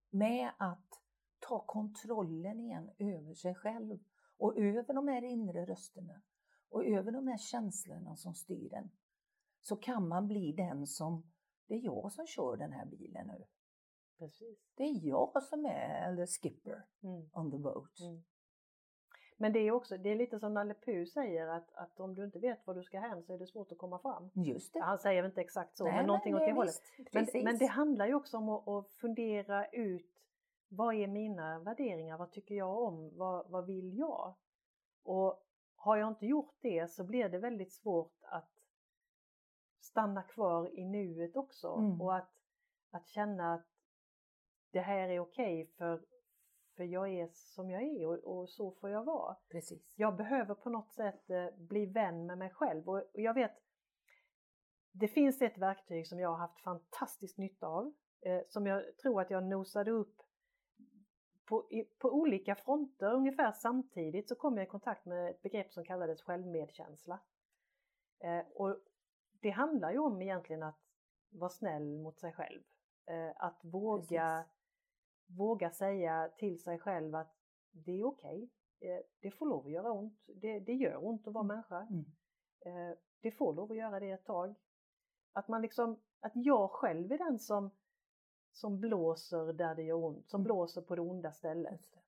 Med 0.10 0.52
att 0.58 1.02
ta 1.40 1.60
kontrollen 1.66 2.60
igen 2.60 2.92
över 2.98 3.34
sig 3.34 3.56
själv 3.56 4.00
och 4.38 4.58
över 4.58 4.94
de 4.94 5.08
här 5.08 5.22
inre 5.24 5.66
rösterna 5.66 6.22
och 6.70 6.86
över 6.86 7.12
de 7.12 7.28
här 7.28 7.38
känslorna 7.38 8.16
som 8.16 8.34
styr 8.36 8.74
en. 8.74 8.92
Så 9.62 9.76
kan 9.76 10.08
man 10.08 10.28
bli 10.28 10.52
den 10.52 10.88
som, 10.88 11.32
det 11.68 11.74
är 11.76 11.84
jag 11.86 12.12
som 12.12 12.28
kör 12.28 12.58
den 12.58 12.72
här 12.74 12.86
bilen 12.86 13.28
nu. 13.28 13.46
Precis. 14.18 14.58
Det 14.76 14.84
är 14.84 15.08
jag 15.08 15.44
som 15.44 15.66
är 15.66 16.16
the 16.16 16.28
skipper 16.28 16.86
Mm. 17.04 17.30
on 17.34 17.52
the 17.52 17.58
boat. 17.58 18.00
Men 19.38 19.54
det 19.54 19.60
är 19.60 19.72
också, 19.72 19.98
det 19.98 20.10
är 20.10 20.16
lite 20.16 20.40
som 20.40 20.54
Nalle 20.54 20.74
Puh 20.74 21.06
säger 21.06 21.48
att, 21.48 21.74
att 21.74 22.00
om 22.00 22.16
du 22.16 22.24
inte 22.24 22.40
vet 22.40 22.68
var 22.68 22.76
du 22.76 22.84
ska 22.84 23.00
hän 23.00 23.24
så 23.24 23.34
är 23.34 23.38
det 23.38 23.48
svårt 23.48 23.72
att 23.72 23.78
komma 23.78 24.00
fram. 24.00 24.30
Just 24.34 24.74
det. 24.74 24.80
Han 24.80 25.00
säger 25.00 25.26
inte 25.26 25.42
exakt 25.42 25.78
så, 25.78 25.84
Nej, 25.84 25.94
men 25.94 26.06
någonting 26.06 26.36
åt 26.36 26.42
det 26.42 26.54
hållet. 26.54 26.76
Men, 27.12 27.28
men 27.44 27.58
det 27.58 27.66
handlar 27.66 28.08
ju 28.08 28.14
också 28.14 28.38
om 28.38 28.50
att, 28.50 28.68
att 28.68 28.92
fundera 28.92 29.66
ut 29.68 30.22
vad 30.68 30.96
är 30.96 31.08
mina 31.08 31.60
värderingar, 31.60 32.18
vad 32.18 32.32
tycker 32.32 32.56
jag 32.56 32.78
om, 32.84 33.18
vad, 33.18 33.50
vad 33.50 33.66
vill 33.66 33.98
jag? 33.98 34.36
Och 35.04 35.44
har 35.76 35.98
jag 35.98 36.08
inte 36.08 36.26
gjort 36.26 36.56
det 36.62 36.92
så 36.92 37.04
blir 37.04 37.30
det 37.30 37.40
väldigt 37.40 37.74
svårt 37.74 38.20
att 38.22 38.50
stanna 39.80 40.24
kvar 40.24 40.80
i 40.80 40.86
nuet 40.86 41.36
också 41.36 41.76
Mm. 41.76 42.02
och 42.02 42.16
att, 42.16 42.30
att 42.92 43.08
känna 43.08 43.54
att 43.54 43.68
det 44.72 44.80
här 44.80 45.10
är 45.10 45.20
okej 45.20 45.66
för, 45.78 46.06
för 46.76 46.84
jag 46.84 47.10
är 47.10 47.30
som 47.34 47.70
jag 47.70 47.84
är 47.84 48.08
och, 48.08 48.40
och 48.40 48.50
så 48.50 48.72
får 48.72 48.90
jag 48.90 49.04
vara. 49.04 49.36
Precis. 49.50 49.94
Jag 49.96 50.16
behöver 50.16 50.56
på 50.56 50.70
något 50.70 50.94
sätt 50.94 51.30
eh, 51.30 51.48
bli 51.58 51.86
vän 51.86 52.26
med 52.26 52.38
mig 52.38 52.50
själv 52.50 52.90
och, 52.90 52.98
och 52.98 53.22
jag 53.22 53.34
vet 53.34 53.52
det 55.00 55.08
finns 55.08 55.42
ett 55.42 55.58
verktyg 55.58 56.08
som 56.08 56.20
jag 56.20 56.30
har 56.30 56.38
haft 56.38 56.60
fantastisk 56.60 57.38
nytta 57.38 57.68
av 57.68 57.94
eh, 58.22 58.42
som 58.50 58.68
jag 58.68 58.98
tror 58.98 59.22
att 59.22 59.30
jag 59.30 59.44
nosade 59.44 59.92
upp 59.92 60.22
på, 61.46 61.68
i, 61.72 61.84
på 61.84 62.10
olika 62.10 62.56
fronter 62.56 63.14
ungefär 63.14 63.52
samtidigt 63.52 64.30
så 64.30 64.36
kom 64.36 64.58
jag 64.58 64.68
i 64.68 64.70
kontakt 64.70 65.06
med 65.06 65.30
ett 65.30 65.42
begrepp 65.42 65.74
som 65.74 65.86
kallades 65.86 66.22
självmedkänsla. 66.22 67.20
Eh, 68.20 68.46
och 68.54 68.78
det 69.42 69.50
handlar 69.50 69.92
ju 69.92 70.00
om 70.00 70.22
egentligen 70.22 70.64
att 70.64 70.80
vara 71.30 71.50
snäll 71.50 71.98
mot 71.98 72.20
sig 72.20 72.34
själv. 72.34 72.62
Eh, 73.06 73.32
att 73.36 73.60
våga, 73.64 74.44
Precis. 74.44 74.65
Våga 75.28 75.72
säga 75.72 76.30
till 76.38 76.64
sig 76.64 76.80
själv 76.80 77.16
att 77.16 77.36
det 77.72 78.00
är 78.00 78.04
okej. 78.06 78.50
Eh, 78.80 79.00
det 79.20 79.32
får 79.32 79.46
lov 79.46 79.66
att 79.66 79.72
göra 79.72 79.92
ont. 79.92 80.20
Det, 80.28 80.60
det 80.60 80.74
gör 80.74 81.06
ont 81.06 81.28
att 81.28 81.34
vara 81.34 81.44
människa. 81.44 81.82
Mm. 81.82 82.06
Eh, 82.60 82.98
det 83.22 83.32
får 83.32 83.54
lov 83.54 83.72
att 83.72 83.78
göra 83.78 84.00
det 84.00 84.12
ett 84.12 84.26
tag. 84.26 84.56
Att 85.34 85.48
man 85.48 85.62
liksom, 85.62 86.00
att 86.20 86.32
jag 86.36 86.72
själv 86.72 87.12
är 87.12 87.18
den 87.18 87.40
som, 87.40 87.72
som 88.52 88.80
blåser 88.80 89.54
där 89.54 89.76
det 89.76 89.84
gör 89.84 90.04
ont, 90.06 90.30
som 90.30 90.38
Mm. 90.42 90.44
blåser 90.46 90.82
på 90.82 90.96
det 90.96 91.02
onda 91.02 91.32
stället. 91.32 91.82
Det. 91.94 92.00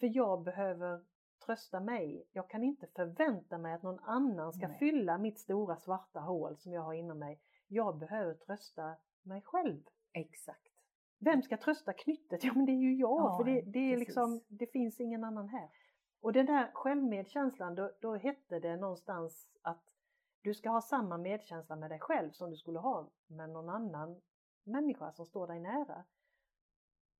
För 0.00 0.16
jag 0.16 0.42
behöver 0.42 1.04
trösta 1.46 1.80
mig. 1.80 2.26
Jag 2.32 2.50
kan 2.50 2.62
inte 2.62 2.86
förvänta 2.86 3.58
mig 3.58 3.74
att 3.74 3.82
någon 3.82 3.98
annan 3.98 4.52
ska 4.52 4.68
Nej. 4.68 4.78
fylla 4.78 5.18
mitt 5.18 5.38
stora 5.38 5.76
svarta 5.76 6.20
hål 6.20 6.56
som 6.56 6.72
jag 6.72 6.82
har 6.82 6.94
inom 6.94 7.18
mig. 7.18 7.40
Jag 7.68 7.96
behöver 7.98 8.34
trösta 8.34 8.96
mig 9.22 9.42
själv. 9.42 9.82
Exakt. 10.12 10.71
Vem 11.24 11.42
ska 11.42 11.56
trösta 11.56 11.92
knyttet? 11.92 12.44
Ja 12.44 12.52
men 12.54 12.66
det 12.66 12.72
är 12.72 12.82
ju 12.82 12.94
jag, 12.94 13.20
Ja, 13.20 13.36
för 13.36 13.44
det, 13.44 13.60
det 13.60 13.92
är 13.92 13.96
liksom, 13.96 14.40
det 14.48 14.66
finns 14.66 15.00
ingen 15.00 15.24
annan 15.24 15.48
här. 15.48 15.68
Och 16.20 16.32
den 16.32 16.46
där 16.46 16.70
självmedkänslan, 16.74 17.74
då, 17.74 17.90
då 18.00 18.14
hette 18.16 18.58
det 18.58 18.76
någonstans 18.76 19.48
att 19.62 19.82
du 20.42 20.54
ska 20.54 20.70
ha 20.70 20.80
samma 20.80 21.18
medkänsla 21.18 21.76
med 21.76 21.90
dig 21.90 21.98
själv 22.00 22.30
som 22.30 22.50
du 22.50 22.56
skulle 22.56 22.78
ha 22.78 23.10
med 23.26 23.50
någon 23.50 23.68
annan 23.68 24.20
människa 24.64 25.12
som 25.12 25.26
står 25.26 25.46
dig 25.46 25.60
nära. 25.60 26.04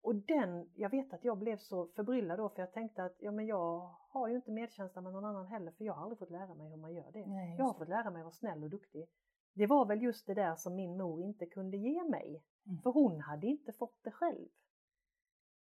Och 0.03 0.15
den, 0.15 0.71
jag 0.75 0.91
vet 0.91 1.13
att 1.13 1.25
jag 1.25 1.39
blev 1.39 1.57
så 1.57 1.87
förbryllad 1.87 2.39
då 2.39 2.49
för 2.49 2.63
jag 2.63 2.73
tänkte 2.73 3.05
att 3.05 3.17
ja 3.19 3.31
men 3.31 3.47
jag 3.47 3.95
har 4.09 4.29
ju 4.29 4.37
inte 4.37 4.51
medkänsla 4.51 5.01
med 5.01 5.13
någon 5.13 5.25
annan 5.25 5.47
heller 5.47 5.71
för 5.71 5.85
jag 5.85 5.93
har 5.93 6.03
aldrig 6.03 6.19
fått 6.19 6.31
lära 6.31 6.55
mig 6.55 6.71
hur 6.71 6.77
man 6.77 6.95
gör 6.95 7.11
det. 7.13 7.27
Nej, 7.27 7.57
Jag 7.59 7.65
har 7.65 7.75
fått 7.75 7.89
lära 7.89 8.11
mig 8.11 8.21
att 8.21 8.25
vara 8.25 8.35
snäll 8.35 8.65
och 8.65 8.71
duktig. 8.71 9.09
Det 9.55 9.67
var 9.67 9.87
väl 9.87 10.03
just 10.03 10.27
det 10.27 10.35
där 10.35 10.57
som 10.57 10.75
min 10.75 10.97
mor 10.97 11.23
inte 11.23 11.47
kunde 11.47 11.77
ge 11.77 12.05
mig. 12.05 12.43
Mm. 12.67 12.83
För 12.83 12.91
hon 12.91 13.21
hade 13.21 13.47
inte 13.47 13.73
fått 13.73 14.03
det 14.03 14.11
själv. 14.11 14.49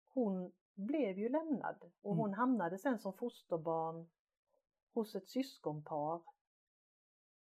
Hon 0.08 0.52
blev 0.74 1.18
ju 1.18 1.28
lämnad 1.28 1.76
och 2.02 2.12
Mm. 2.12 2.18
hon 2.18 2.34
hamnade 2.34 2.78
sen 2.78 2.98
som 2.98 3.12
fosterbarn 3.12 4.08
hos 4.94 5.14
ett 5.14 5.28
syskonpar. 5.28 6.22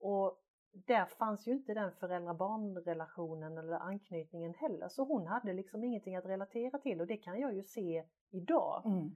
Och 0.01 0.43
där 0.73 1.07
fanns 1.07 1.49
ju 1.49 1.53
inte 1.53 1.75
den 1.75 1.93
föräldrar-barn-relationen 1.93 3.59
eller 3.59 3.77
anknytningen 3.77 4.55
heller. 4.55 4.89
Så 4.89 5.05
hon 5.05 5.27
hade 5.27 5.53
liksom 5.53 5.85
ingenting 5.85 6.17
att 6.17 6.25
relatera 6.25 6.79
till 6.79 7.01
och 7.01 7.07
det 7.07 7.17
kan 7.17 7.41
jag 7.41 7.55
ju 7.55 7.63
se 7.63 8.05
idag. 8.31 8.83
Mm. 8.87 9.11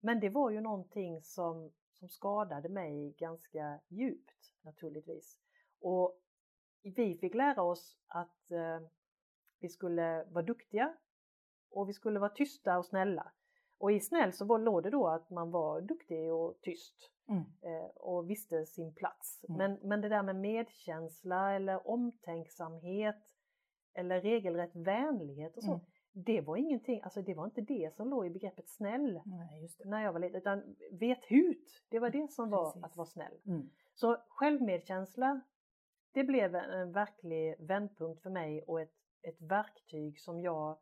Men 0.00 0.20
det 0.20 0.28
var 0.28 0.50
ju 0.50 0.60
någonting 0.60 1.22
som, 1.22 1.72
som 1.92 2.08
skadade 2.08 2.68
mig 2.68 3.14
ganska 3.18 3.80
djupt 3.88 4.52
naturligtvis. 4.62 5.38
Och 5.80 6.20
vi 6.82 7.18
fick 7.20 7.34
lära 7.34 7.62
oss 7.62 7.98
att 8.06 8.50
eh, 8.50 8.80
vi 9.60 9.68
skulle 9.68 10.24
vara 10.24 10.44
duktiga 10.44 10.94
och 11.70 11.88
vi 11.88 11.92
skulle 11.92 12.18
vara 12.18 12.30
tysta 12.30 12.78
och 12.78 12.86
snälla. 12.86 13.32
Och 13.78 13.92
i 13.92 14.00
snäll 14.00 14.32
så 14.32 14.44
var, 14.44 14.58
låg 14.58 14.82
det 14.82 14.90
då 14.90 15.08
att 15.08 15.30
man 15.30 15.50
var 15.50 15.80
duktig 15.80 16.32
och 16.32 16.60
tyst 16.60 17.10
Mm. 17.28 17.42
eh, 17.62 17.90
och 17.96 18.30
visste 18.30 18.66
sin 18.66 18.94
plats. 18.94 19.44
Mm. 19.48 19.58
Men, 19.58 19.88
men 19.88 20.00
det 20.00 20.08
där 20.08 20.22
med 20.22 20.36
medkänsla 20.36 21.52
eller 21.52 21.88
omtänksamhet 21.88 23.34
eller 23.94 24.20
regelrätt 24.20 24.76
vänlighet 24.76 25.56
och 25.56 25.62
så, 25.62 25.70
Mm. 25.72 25.84
det 26.12 26.40
var 26.40 26.56
ingenting, 26.56 27.00
alltså 27.02 27.22
det 27.22 27.34
var 27.34 27.44
inte 27.44 27.60
det 27.60 27.94
som 27.94 28.08
låg 28.10 28.26
i 28.26 28.30
begreppet 28.30 28.68
snäll 28.68 29.20
Nej, 29.26 29.68
när 29.84 30.04
jag 30.04 30.12
var 30.12 30.20
liten, 30.20 30.36
utan 30.40 30.76
vet 30.92 31.24
hut, 31.24 31.84
det 31.88 31.98
var 31.98 32.10
det 32.10 32.30
som 32.32 32.50
var 32.50 32.64
Precis. 32.64 32.84
att 32.84 32.96
vara 32.96 33.06
snäll. 33.06 33.38
Mm. 33.46 33.70
Så 33.94 34.16
självmedkänsla, 34.28 35.40
det 36.12 36.24
blev 36.24 36.54
en, 36.54 36.70
en 36.70 36.92
verklig 36.92 37.56
vändpunkt 37.58 38.22
för 38.22 38.30
mig 38.30 38.62
och 38.62 38.80
ett, 38.80 38.94
ett 39.22 39.40
verktyg 39.40 40.20
som 40.20 40.40
jag 40.40 40.78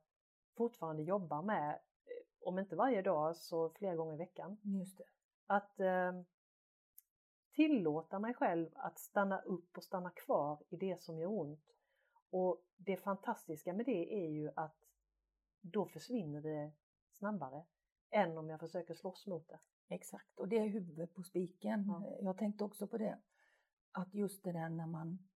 fortfarande 0.57 1.03
jobbar 1.03 1.43
med, 1.43 1.71
eh, 1.71 2.49
om 2.49 2.59
inte 2.59 2.77
varje 2.77 3.03
dag 3.03 3.37
så 3.37 3.71
flera 3.71 3.97
gånger 3.97 4.15
i 4.15 4.19
veckan. 4.19 4.59
Just 4.63 4.99
det. 4.99 5.05
Att 5.47 5.81
eh, 5.81 6.13
tillåta 7.53 8.19
mig 8.19 8.35
själv 8.35 8.71
att 8.75 8.99
stanna 8.99 9.39
upp 9.39 9.77
och 9.77 9.85
stanna 9.85 10.11
kvar 10.11 10.63
i 10.69 10.77
det 10.77 11.03
som 11.03 11.19
gör 11.19 11.41
ont. 11.41 11.75
Och 12.31 12.63
det 12.77 12.97
fantastiska 12.97 13.73
med 13.73 13.87
det 13.87 14.25
är 14.25 14.29
ju 14.29 14.51
att 14.57 14.77
då 15.61 15.87
försvinner 15.87 16.41
det 16.41 16.73
snabbare 17.13 17.65
än 18.11 18.39
om 18.39 18.49
jag 18.49 18.61
försöker 18.61 18.95
slåss 18.95 19.27
mot 19.27 19.49
det. 19.49 19.59
Exakt, 19.89 20.39
och 20.39 20.49
det 20.49 20.59
är 20.59 20.67
huvudet 20.67 21.15
på 21.15 21.23
spiken. 21.23 21.85
Ja. 21.87 22.17
Jag 22.21 22.39
tänkte 22.39 22.65
också 22.65 22.87
på 22.87 22.99
det. 22.99 23.19
Att 23.93 24.15
just 24.15 24.45
det 24.45 24.53
där 24.53 24.69
när 24.69 24.87
man 24.87 25.29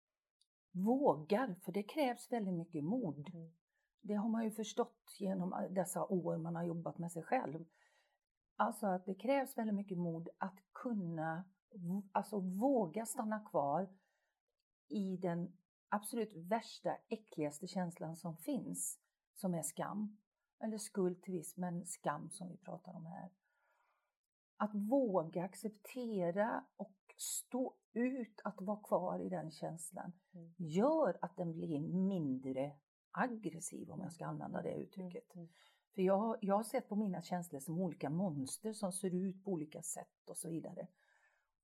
vågar, 0.73 1.55
för 1.55 1.73
det 1.73 1.83
krävs 1.83 2.33
väldigt 2.33 2.55
mycket 2.55 2.85
mod. 2.85 3.29
Mm. 3.35 3.53
Det 4.01 4.15
har 4.15 4.29
man 4.29 4.45
ju 4.45 4.51
förstått 4.51 5.17
genom 5.19 5.67
dessa 5.71 6.05
år 6.05 6.37
man 6.37 6.57
har 6.57 6.63
jobbat 6.63 6.99
med 6.99 7.13
sig 7.13 7.23
själv. 7.23 7.65
Alltså 8.57 8.87
att 8.87 9.07
det 9.07 9.15
krävs 9.15 9.59
väldigt 9.59 9.75
mycket 9.75 9.99
mod 9.99 10.29
att 10.39 10.59
kunna, 10.73 11.45
alltså 12.13 12.39
våga 12.39 13.07
stanna 13.07 13.41
kvar 13.41 13.89
i 14.89 15.17
den 15.17 15.53
absolut 15.89 16.33
värsta, 16.37 16.97
äckligaste 17.09 17.67
känslan 17.67 18.17
som 18.17 18.37
finns, 18.37 18.99
som 19.35 19.55
är 19.55 19.63
skam. 19.63 20.19
Eller 20.59 20.79
skuld 20.79 21.23
till 21.23 21.33
viss, 21.33 21.57
men 21.57 21.87
skam 21.87 22.31
som 22.31 22.49
vi 22.49 22.57
pratar 22.57 22.95
om 22.95 23.07
här. 23.07 23.31
Att 24.63 24.75
våga 24.75 25.45
acceptera 25.45 26.65
och 26.77 26.95
stå 27.17 27.75
ut 27.93 28.41
att 28.45 28.61
vara 28.61 28.77
kvar 28.83 29.19
i 29.19 29.29
den 29.29 29.51
känslan 29.51 30.13
Mm. 30.35 30.55
gör 30.57 31.19
att 31.23 31.37
den 31.37 31.53
blir 31.53 31.81
mindre 31.81 32.73
aggressiv 33.11 33.91
om 33.91 34.01
jag 34.01 34.13
ska 34.13 34.27
använda 34.27 34.63
det 34.63 34.75
uttrycket. 34.75 35.35
Mm. 35.35 35.49
För 35.95 36.03
jag, 36.03 36.37
jag 36.41 36.57
har 36.57 36.63
sett 36.63 36.89
på 36.89 36.97
mina 36.97 37.23
känslor 37.23 37.61
som 37.61 37.81
olika 37.81 38.11
monster 38.11 38.73
som 38.73 38.93
ser 38.93 39.15
ut 39.15 39.45
på 39.45 39.51
olika 39.51 39.83
sätt 39.83 40.31
och 40.31 40.37
så 40.37 40.49
vidare. 40.49 40.89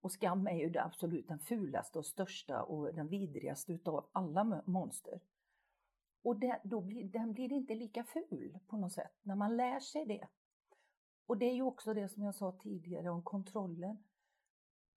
Och 0.00 0.12
skam 0.12 0.47
är 0.47 0.59
ju 0.59 0.71
det 0.71 0.85
absolut 0.85 1.28
den 1.28 1.38
fulaste 1.38 1.99
och 1.99 2.07
största 2.07 2.62
och 2.62 2.95
den 2.95 3.09
vidrigaste 3.09 3.73
utav 3.73 4.09
alla 4.12 4.45
mo- 4.45 4.62
monster. 4.67 5.21
Och 6.23 6.37
det, 6.37 6.61
då 6.64 6.81
blir, 6.81 7.05
den 7.05 7.33
blir 7.33 7.52
inte 7.52 7.75
lika 7.75 8.05
ful 8.05 8.59
på 8.67 8.76
något 8.76 8.93
sätt 8.93 9.12
när 9.23 9.37
man 9.37 9.57
lär 9.57 9.81
sig 9.81 10.07
det. 10.07 10.28
Och 11.28 11.38
det 11.38 11.44
är 11.44 11.54
ju 11.54 11.62
också 11.62 11.94
det 11.94 12.08
som 12.08 12.23
jag 12.23 12.35
sa 12.35 12.52
tidigare 12.52 13.11
om 13.11 13.23
kontrollen. 13.23 14.04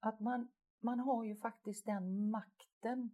Att 0.00 0.20
man, 0.20 0.48
man 0.80 1.00
har 1.00 1.24
ju 1.24 1.36
faktiskt 1.36 1.86
den 1.86 2.30
makten 2.30 3.10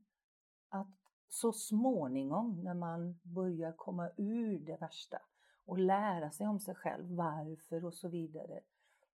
att 0.69 0.97
så 1.29 1.53
småningom 1.53 2.61
när 2.65 2.75
man 2.75 3.21
börjar 3.23 3.73
komma 3.73 4.11
ur 4.17 4.59
det 4.59 4.77
värsta 4.77 5.19
och 5.65 5.79
lära 5.79 6.31
sig 6.31 6.47
om 6.47 6.61
sig 6.61 6.75
själv, 6.75 7.15
varför 7.17 7.85
och 7.85 7.95
så 7.95 8.09
vidare. 8.09 8.61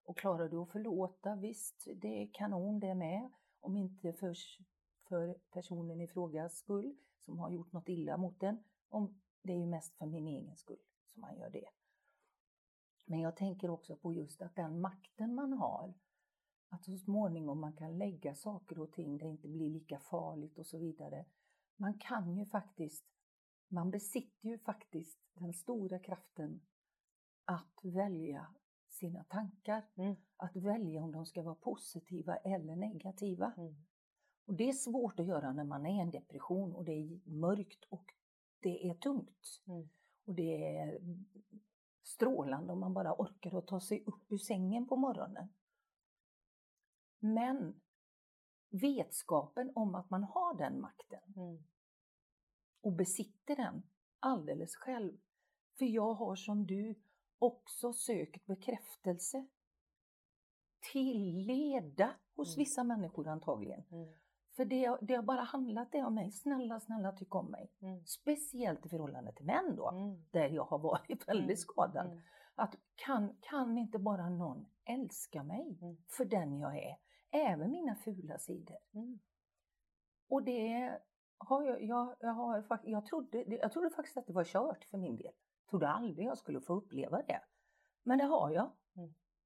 Och 0.04 0.18
klarar 0.18 0.48
du 0.48 0.56
att 0.56 0.70
förlåta, 0.70 1.36
visst, 1.36 1.88
det 1.96 2.22
är 2.22 2.30
kanon 2.32 2.80
det 2.80 2.94
med. 2.94 3.30
Om 3.60 3.76
inte 3.76 4.12
för, 4.12 4.34
för 5.08 5.34
personen 5.52 6.00
i 6.00 6.08
frågas 6.08 6.56
skull 6.56 6.96
som 7.20 7.38
har 7.38 7.50
gjort 7.50 7.72
något 7.72 7.88
illa 7.88 8.16
mot 8.16 8.42
en. 8.42 8.64
Om, 8.88 9.20
det 9.42 9.52
är 9.52 9.58
ju 9.58 9.66
mest 9.66 9.96
för 9.96 10.06
min 10.06 10.26
egen 10.26 10.56
skull 10.56 10.82
som 11.06 11.20
man 11.20 11.36
gör 11.36 11.50
det. 11.50 11.68
Men 13.04 13.20
jag 13.20 13.36
tänker 13.36 13.70
också 13.70 13.96
på 13.96 14.12
just 14.12 14.42
att 14.42 14.56
den 14.56 14.80
makten 14.80 15.34
man 15.34 15.52
har, 15.52 15.94
att 16.68 16.84
så 16.84 16.96
småningom 16.96 17.60
man 17.60 17.72
kan 17.72 17.98
lägga 17.98 18.34
saker 18.34 18.78
och 18.78 18.92
ting 18.92 19.18
där 19.18 19.26
det 19.26 19.30
inte 19.30 19.48
blir 19.48 19.70
lika 19.70 19.98
farligt 19.98 20.58
och 20.58 20.66
så 20.66 20.78
vidare. 20.78 21.24
Man 21.76 21.98
kan 21.98 22.36
ju 22.36 22.46
faktiskt, 22.46 23.04
man 23.68 23.90
besitter 23.90 24.48
ju 24.48 24.58
faktiskt 24.58 25.18
den 25.34 25.52
stora 25.52 25.98
kraften 25.98 26.60
att 27.44 27.80
välja 27.82 28.54
sina 28.88 29.24
tankar. 29.24 29.84
Mm. 29.94 30.16
Att 30.36 30.56
välja 30.56 31.02
om 31.02 31.12
de 31.12 31.26
ska 31.26 31.42
vara 31.42 31.54
positiva 31.54 32.36
eller 32.36 32.76
negativa. 32.76 33.52
Mm. 33.56 33.74
Och 34.46 34.54
det 34.54 34.68
är 34.68 34.72
svårt 34.72 35.20
att 35.20 35.26
göra 35.26 35.52
när 35.52 35.64
man 35.64 35.86
är 35.86 35.96
i 35.96 36.00
en 36.00 36.10
depression 36.10 36.74
och 36.74 36.84
det 36.84 36.92
är 36.92 37.20
mörkt 37.24 37.84
och 37.84 38.14
det 38.60 38.88
är 38.88 38.94
tungt. 38.94 39.62
Mm. 39.66 39.88
Och 40.24 40.34
det 40.34 40.76
är 40.76 41.00
strålande 42.04 42.72
om 42.72 42.80
man 42.80 42.94
bara 42.94 43.14
orkar 43.14 43.58
att 43.58 43.66
ta 43.66 43.80
sig 43.80 44.04
upp 44.06 44.32
ur 44.32 44.38
sängen 44.38 44.86
på 44.86 44.96
morgonen. 44.96 45.48
Men 47.18 47.80
vetskapen 48.70 49.72
om 49.74 49.94
att 49.94 50.10
man 50.10 50.24
har 50.24 50.54
den 50.54 50.80
makten 50.80 51.20
Mm. 51.36 51.64
och 52.80 52.92
besitter 52.92 53.56
den 53.56 53.82
alldeles 54.20 54.76
själv. 54.76 55.18
För 55.78 55.84
jag 55.84 56.14
har 56.14 56.36
som 56.36 56.66
du 56.66 56.94
också 57.38 57.92
sökt 57.92 58.46
bekräftelse 58.46 59.46
till 60.92 61.36
leda 61.36 62.14
hos 62.34 62.48
Mm. 62.56 62.58
vissa 62.58 62.84
människor 62.84 63.28
antagligen. 63.28 63.84
Mm. 63.90 64.14
För 64.56 64.64
det, 64.64 64.98
det 65.02 65.14
har 65.14 65.22
bara 65.22 65.40
handlat 65.42 65.92
det 65.92 66.02
om 66.02 66.14
mig. 66.14 66.30
Snälla, 66.32 66.80
snälla 66.80 67.12
tyck 67.12 67.34
om 67.34 67.50
mig. 67.50 67.70
Mm. 67.82 68.04
Speciellt 68.06 68.86
i 68.86 68.88
förhållande 68.88 69.32
till 69.32 69.46
män 69.46 69.76
då, 69.76 69.88
Mm. 69.90 70.24
där 70.30 70.48
jag 70.48 70.64
har 70.64 70.78
varit 70.78 71.28
väldigt 71.28 71.44
Mm. 71.44 71.56
skadad. 71.56 72.06
Mm. 72.06 72.20
Att 72.54 72.74
kan, 72.94 73.36
kan 73.40 73.78
inte 73.78 73.98
bara 73.98 74.28
någon 74.28 74.66
älska 74.84 75.42
mig 75.42 75.78
Mm. 75.82 75.96
för 76.08 76.24
den 76.24 76.58
jag 76.58 76.78
är? 76.78 76.96
Även 77.30 77.70
mina 77.70 77.94
fula 77.94 78.38
sidor. 78.38 78.78
Mm. 78.94 79.18
Och 80.28 80.42
det 80.42 80.98
har 81.38 81.62
jag, 81.62 81.82
jag, 81.82 82.14
jag, 82.20 82.32
har, 82.32 82.64
jag, 82.84 83.06
trodde, 83.06 83.42
jag 83.42 83.72
trodde 83.72 83.90
faktiskt 83.90 84.16
att 84.16 84.26
det 84.26 84.32
var 84.32 84.44
kört 84.44 84.84
för 84.84 84.98
min 84.98 85.16
del. 85.16 85.32
Jag 85.62 85.70
trodde 85.70 85.88
aldrig 85.88 86.26
jag 86.26 86.38
skulle 86.38 86.60
få 86.60 86.74
uppleva 86.74 87.22
det. 87.22 87.40
Men 88.02 88.18
det 88.18 88.24
har 88.24 88.50
jag. 88.50 88.70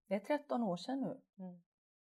Det 0.07 0.15
är 0.15 0.21
13 0.21 0.63
år 0.63 0.77
sedan 0.77 1.01
nu. 1.01 1.21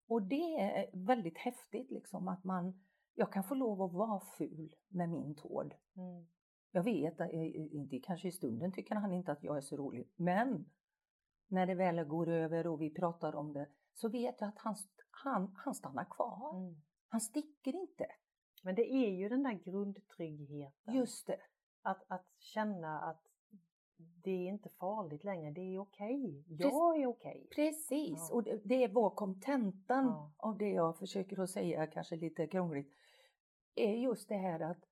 Och 0.08 0.22
det 0.22 0.60
är 0.60 0.90
väldigt 1.06 1.38
häftigt 1.38 1.90
liksom 1.90 2.28
att 2.28 2.44
man, 2.44 2.84
jag 3.18 3.32
kan 3.32 3.44
få 3.44 3.54
lov 3.54 3.82
att 3.82 3.92
vara 3.92 4.20
ful 4.20 4.74
med 4.88 5.08
min 5.08 5.34
tård. 5.34 5.74
Mm. 5.96 6.26
Jag 6.70 6.82
vet, 6.82 7.20
att, 7.20 7.32
eh, 7.32 7.74
inte 7.74 7.98
kanske 7.98 8.28
i 8.28 8.32
stunden 8.32 8.72
tycker 8.72 8.94
han 8.94 9.12
inte 9.12 9.32
att 9.32 9.42
jag 9.42 9.56
är 9.56 9.60
så 9.60 9.76
rolig, 9.76 10.10
men 10.16 10.70
när 11.48 11.66
det 11.66 11.74
väl 11.74 12.04
går 12.04 12.28
över 12.28 12.66
och 12.66 12.80
vi 12.80 12.90
pratar 12.90 13.34
om 13.34 13.52
det 13.52 13.68
så 13.94 14.08
vet 14.08 14.40
jag 14.40 14.48
att 14.48 14.58
han, 14.58 14.76
han, 15.10 15.54
han 15.56 15.74
stannar 15.74 16.04
kvar. 16.04 16.56
Mm. 16.56 16.82
Han 17.08 17.20
sticker 17.20 17.74
inte. 17.76 18.06
Men 18.62 18.74
det 18.74 18.92
är 18.92 19.10
ju 19.10 19.28
den 19.28 19.42
där 19.42 19.52
grundtryggheten. 19.52 20.94
Just 20.94 21.26
det. 21.26 21.40
Att, 21.82 22.04
att 22.08 22.26
känna 22.38 23.00
att 23.00 23.22
det 23.96 24.30
är 24.30 24.48
inte 24.48 24.68
farligt 24.68 25.24
längre, 25.24 25.50
det 25.50 25.60
är 25.74 25.78
okej. 25.78 26.44
Jag 26.48 27.00
är 27.00 27.06
okej. 27.06 27.48
Precis, 27.54 28.28
Ja. 28.30 28.34
och 28.34 28.42
det, 28.42 28.60
det 28.64 28.88
var 28.88 29.10
kontentan 29.10 30.04
Ja. 30.04 30.32
av 30.36 30.58
det 30.58 30.70
jag 30.70 30.98
försöker 30.98 31.40
att 31.40 31.50
säga, 31.50 31.86
kanske 31.86 32.16
lite 32.16 32.46
krångligt, 32.46 32.92
är 33.76 33.94
just 33.94 34.28
det 34.28 34.36
här 34.36 34.60
att, 34.60 34.84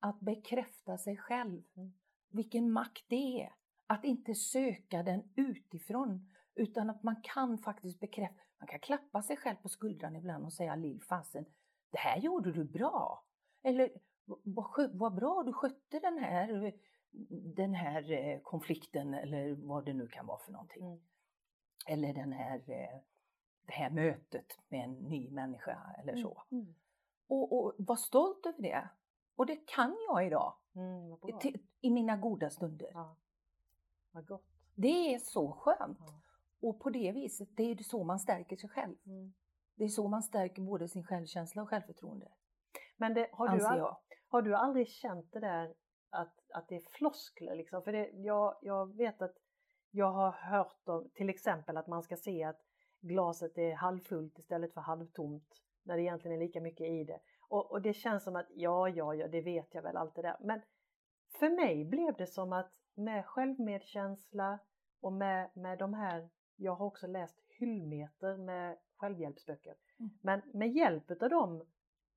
att 0.00 0.20
bekräfta 0.20 0.98
sig 0.98 1.16
själv. 1.16 1.62
Mm. 1.76 1.92
Vilken 2.28 2.72
makt 2.72 3.04
det 3.08 3.42
är. 3.42 3.52
Att 3.86 4.04
inte 4.04 4.34
söka 4.34 5.02
den 5.02 5.32
utifrån, 5.36 6.30
utan 6.54 6.90
att 6.90 7.02
man 7.02 7.16
kan 7.22 7.58
faktiskt 7.58 8.00
bekräfta, 8.00 8.42
man 8.58 8.68
kan 8.68 8.80
klappa 8.80 9.22
sig 9.22 9.36
själv 9.36 9.56
på 9.56 9.68
skuldran 9.68 10.16
ibland 10.16 10.44
och 10.44 10.52
säga 10.52 10.74
lill 10.76 11.02
fasen, 11.02 11.44
det 11.90 11.98
här 11.98 12.18
gjorde 12.18 12.52
du 12.52 12.64
bra. 12.64 13.24
Eller 13.62 13.90
vad, 14.44 14.90
vad 14.98 15.14
bra 15.14 15.42
du 15.42 15.52
skötte 15.52 15.98
den 15.98 16.18
här, 16.18 16.72
den 17.56 17.74
här 17.74 18.12
eh, 18.12 18.40
konflikten 18.40 19.14
eller 19.14 19.54
vad 19.54 19.84
det 19.84 19.94
nu 19.94 20.08
kan 20.08 20.26
vara 20.26 20.38
för 20.38 20.52
någonting 20.52 20.82
Mm. 20.86 21.00
eller 21.86 22.14
den 22.14 22.32
här, 22.32 22.56
eh, 22.56 23.00
det 23.66 23.72
här 23.72 23.90
mötet 23.90 24.46
med 24.68 24.84
en 24.84 24.92
ny 24.92 25.30
människa 25.30 25.94
eller 25.98 26.16
så. 26.16 26.42
Mm. 26.50 26.74
Och, 27.30 27.52
och 27.52 27.74
var 27.78 27.96
stolt 27.96 28.46
över 28.46 28.62
det. 28.62 28.88
Och 29.36 29.46
det 29.46 29.56
kan 29.56 29.96
jag 30.08 30.26
idag, 30.26 30.54
Mm, 30.74 31.38
till, 31.40 31.58
i 31.80 31.90
mina 31.90 32.16
goda 32.16 32.50
stunder. 32.50 32.90
Ja. 32.94 33.16
Vad 34.10 34.26
gott. 34.26 34.44
Det 34.74 35.14
är 35.14 35.18
så 35.18 35.52
skönt. 35.52 35.98
Ja. 36.00 36.20
Och 36.60 36.80
på 36.80 36.90
det 36.90 37.12
viset, 37.12 37.48
det 37.56 37.62
är 37.62 37.82
så 37.82 38.04
man 38.04 38.18
stärker 38.18 38.56
sig 38.56 38.70
själv. 38.70 38.96
Mm. 39.06 39.32
Det 39.74 39.84
är 39.84 39.88
så 39.88 40.08
man 40.08 40.22
stärker 40.22 40.62
både 40.62 40.88
sin 40.88 41.04
självkänsla 41.04 41.62
och 41.62 41.68
självförtroende, 41.68 42.28
Men 42.96 43.14
det, 43.14 43.28
har, 43.32 43.48
du 43.48 43.64
all, 43.64 43.94
har 44.28 44.42
du 44.42 44.54
aldrig 44.54 44.88
känt 44.88 45.32
det 45.32 45.40
där 45.40 45.74
att, 46.10 46.50
att 46.54 46.68
det 46.68 46.76
är 46.76 46.80
floskler 46.80 47.54
liksom? 47.54 47.82
För 47.82 47.92
det, 47.92 48.10
jag, 48.14 48.56
jag 48.62 48.96
vet 48.96 49.22
att 49.22 49.36
jag 49.90 50.12
har 50.12 50.30
hört 50.30 50.88
om 50.88 51.10
till 51.14 51.30
exempel 51.30 51.76
att 51.76 51.86
man 51.86 52.02
ska 52.02 52.16
se 52.16 52.44
att 52.44 52.60
glaset 53.00 53.58
är 53.58 53.74
halvfullt 53.74 54.38
istället 54.38 54.74
för 54.74 54.80
halvtomt 54.80 55.62
när 55.82 55.96
det 55.96 56.02
egentligen 56.02 56.36
är 56.36 56.46
lika 56.46 56.60
mycket 56.60 56.86
i 56.86 57.04
det. 57.04 57.20
Och, 57.50 57.70
och 57.72 57.82
det 57.82 57.92
känns 57.92 58.24
som 58.24 58.36
att 58.36 58.46
ja, 58.54 58.88
ja, 58.88 59.14
ja, 59.14 59.28
det 59.28 59.40
vet 59.40 59.74
jag 59.74 59.82
väl 59.82 59.96
allt 59.96 60.14
det 60.14 60.22
där. 60.22 60.36
Men 60.40 60.60
för 61.38 61.50
mig 61.50 61.84
blev 61.84 62.14
det 62.16 62.26
som 62.26 62.52
att 62.52 62.72
med 62.94 63.26
självmedkänsla 63.26 64.58
och 65.00 65.12
med, 65.12 65.50
med 65.54 65.78
de 65.78 65.94
här, 65.94 66.28
jag 66.56 66.74
har 66.74 66.86
också 66.86 67.06
läst 67.06 67.40
hyllmeter 67.48 68.36
med 68.36 68.78
självhjälpsböcker. 68.96 69.74
Mm. 69.98 70.10
Men 70.22 70.42
med 70.52 70.72
hjälp 70.72 71.10
av 71.22 71.30
dem 71.30 71.64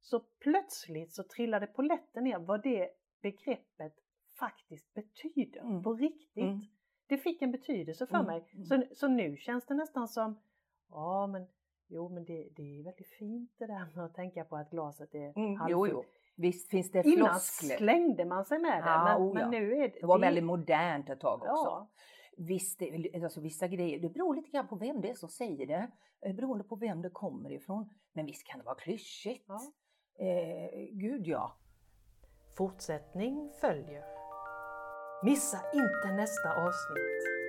så 0.02 0.19
plötsligt 0.19 1.13
så 1.13 1.24
trillade 1.24 1.67
polletten 1.67 2.24
ner 2.24 2.39
vad 2.39 2.63
det 2.63 2.89
begreppet 3.22 3.93
faktiskt 4.39 4.93
betyder 4.93 5.62
Mm. 5.62 5.84
på 5.84 5.93
riktigt. 5.93 6.43
Mm. 6.43 6.60
Det 7.08 7.17
fick 7.17 7.41
en 7.41 7.52
betydelse 7.52 8.08
för 8.08 8.15
Mm, 8.15 8.28
mig. 8.28 8.46
mm. 8.54 8.65
Så, 8.65 8.84
så 8.96 9.08
nu 9.08 9.38
känns 9.38 9.65
det 9.65 9.74
nästan 9.74 10.08
som, 10.08 10.39
ja 10.89 11.28
men 11.28 11.48
jo 11.88 12.10
men 12.10 12.26
det, 12.26 12.48
det 12.56 12.80
är 12.80 12.84
väldigt 12.84 13.08
fint 13.08 13.52
det 13.58 13.65
där 13.67 13.91
med 13.96 14.06
att 14.06 14.13
tänka 14.15 14.43
på 14.43 14.56
att 14.56 14.69
glaset 14.69 15.15
är 15.15 15.34
Mm, 15.38 15.56
halvfullt. 15.56 16.08
Visst 16.36 16.69
finns 16.69 16.91
det 16.91 17.04
Innan 17.08 17.30
floskler. 17.30 17.78
slängde 17.78 18.26
man 18.26 18.46
sig 18.46 18.60
med 18.60 18.84
det 18.84 18.89
Ja, 18.89 19.04
men, 19.04 19.28
oh 19.28 19.39
ja. 19.39 19.50
men 19.50 19.52
nu 19.52 19.74
är 19.74 19.88
det... 19.88 20.00
Det 20.02 20.06
var 20.06 20.19
väldigt 20.19 20.43
modernt 20.43 21.10
ett 21.10 21.19
tag 21.19 21.34
också. 21.41 21.48
Ja, 21.50 21.89
Visst, 22.38 22.82
alltså 23.24 23.41
vissa 23.41 23.67
grejer, 23.67 24.00
det 24.00 24.10
beror 24.10 24.36
lite 24.36 24.50
grann 24.52 24.67
på 24.67 24.76
vem 24.76 25.02
det 25.02 25.10
är 25.10 25.13
som 25.13 25.30
säger 25.30 25.67
det, 25.67 25.91
eh, 26.26 26.36
beroende 26.36 26.63
på 26.63 26.76
vem 26.76 27.02
det 27.02 27.10
kommer 27.10 27.52
ifrån. 27.52 27.89
Men 28.13 28.26
visst 28.26 28.48
kan 28.48 28.60
det 28.60 28.65
vara 28.65 28.76
klyschigt. 28.76 29.46
Ja. 29.48 29.62
Eh, 30.26 30.88
gud 30.91 31.28
ja. 31.28 31.58
Fortsättning 32.58 33.52
följer. 33.62 34.04
Missa 35.24 35.58
inte 35.74 36.15
nästa 36.15 36.50
avsnitt. 36.50 37.43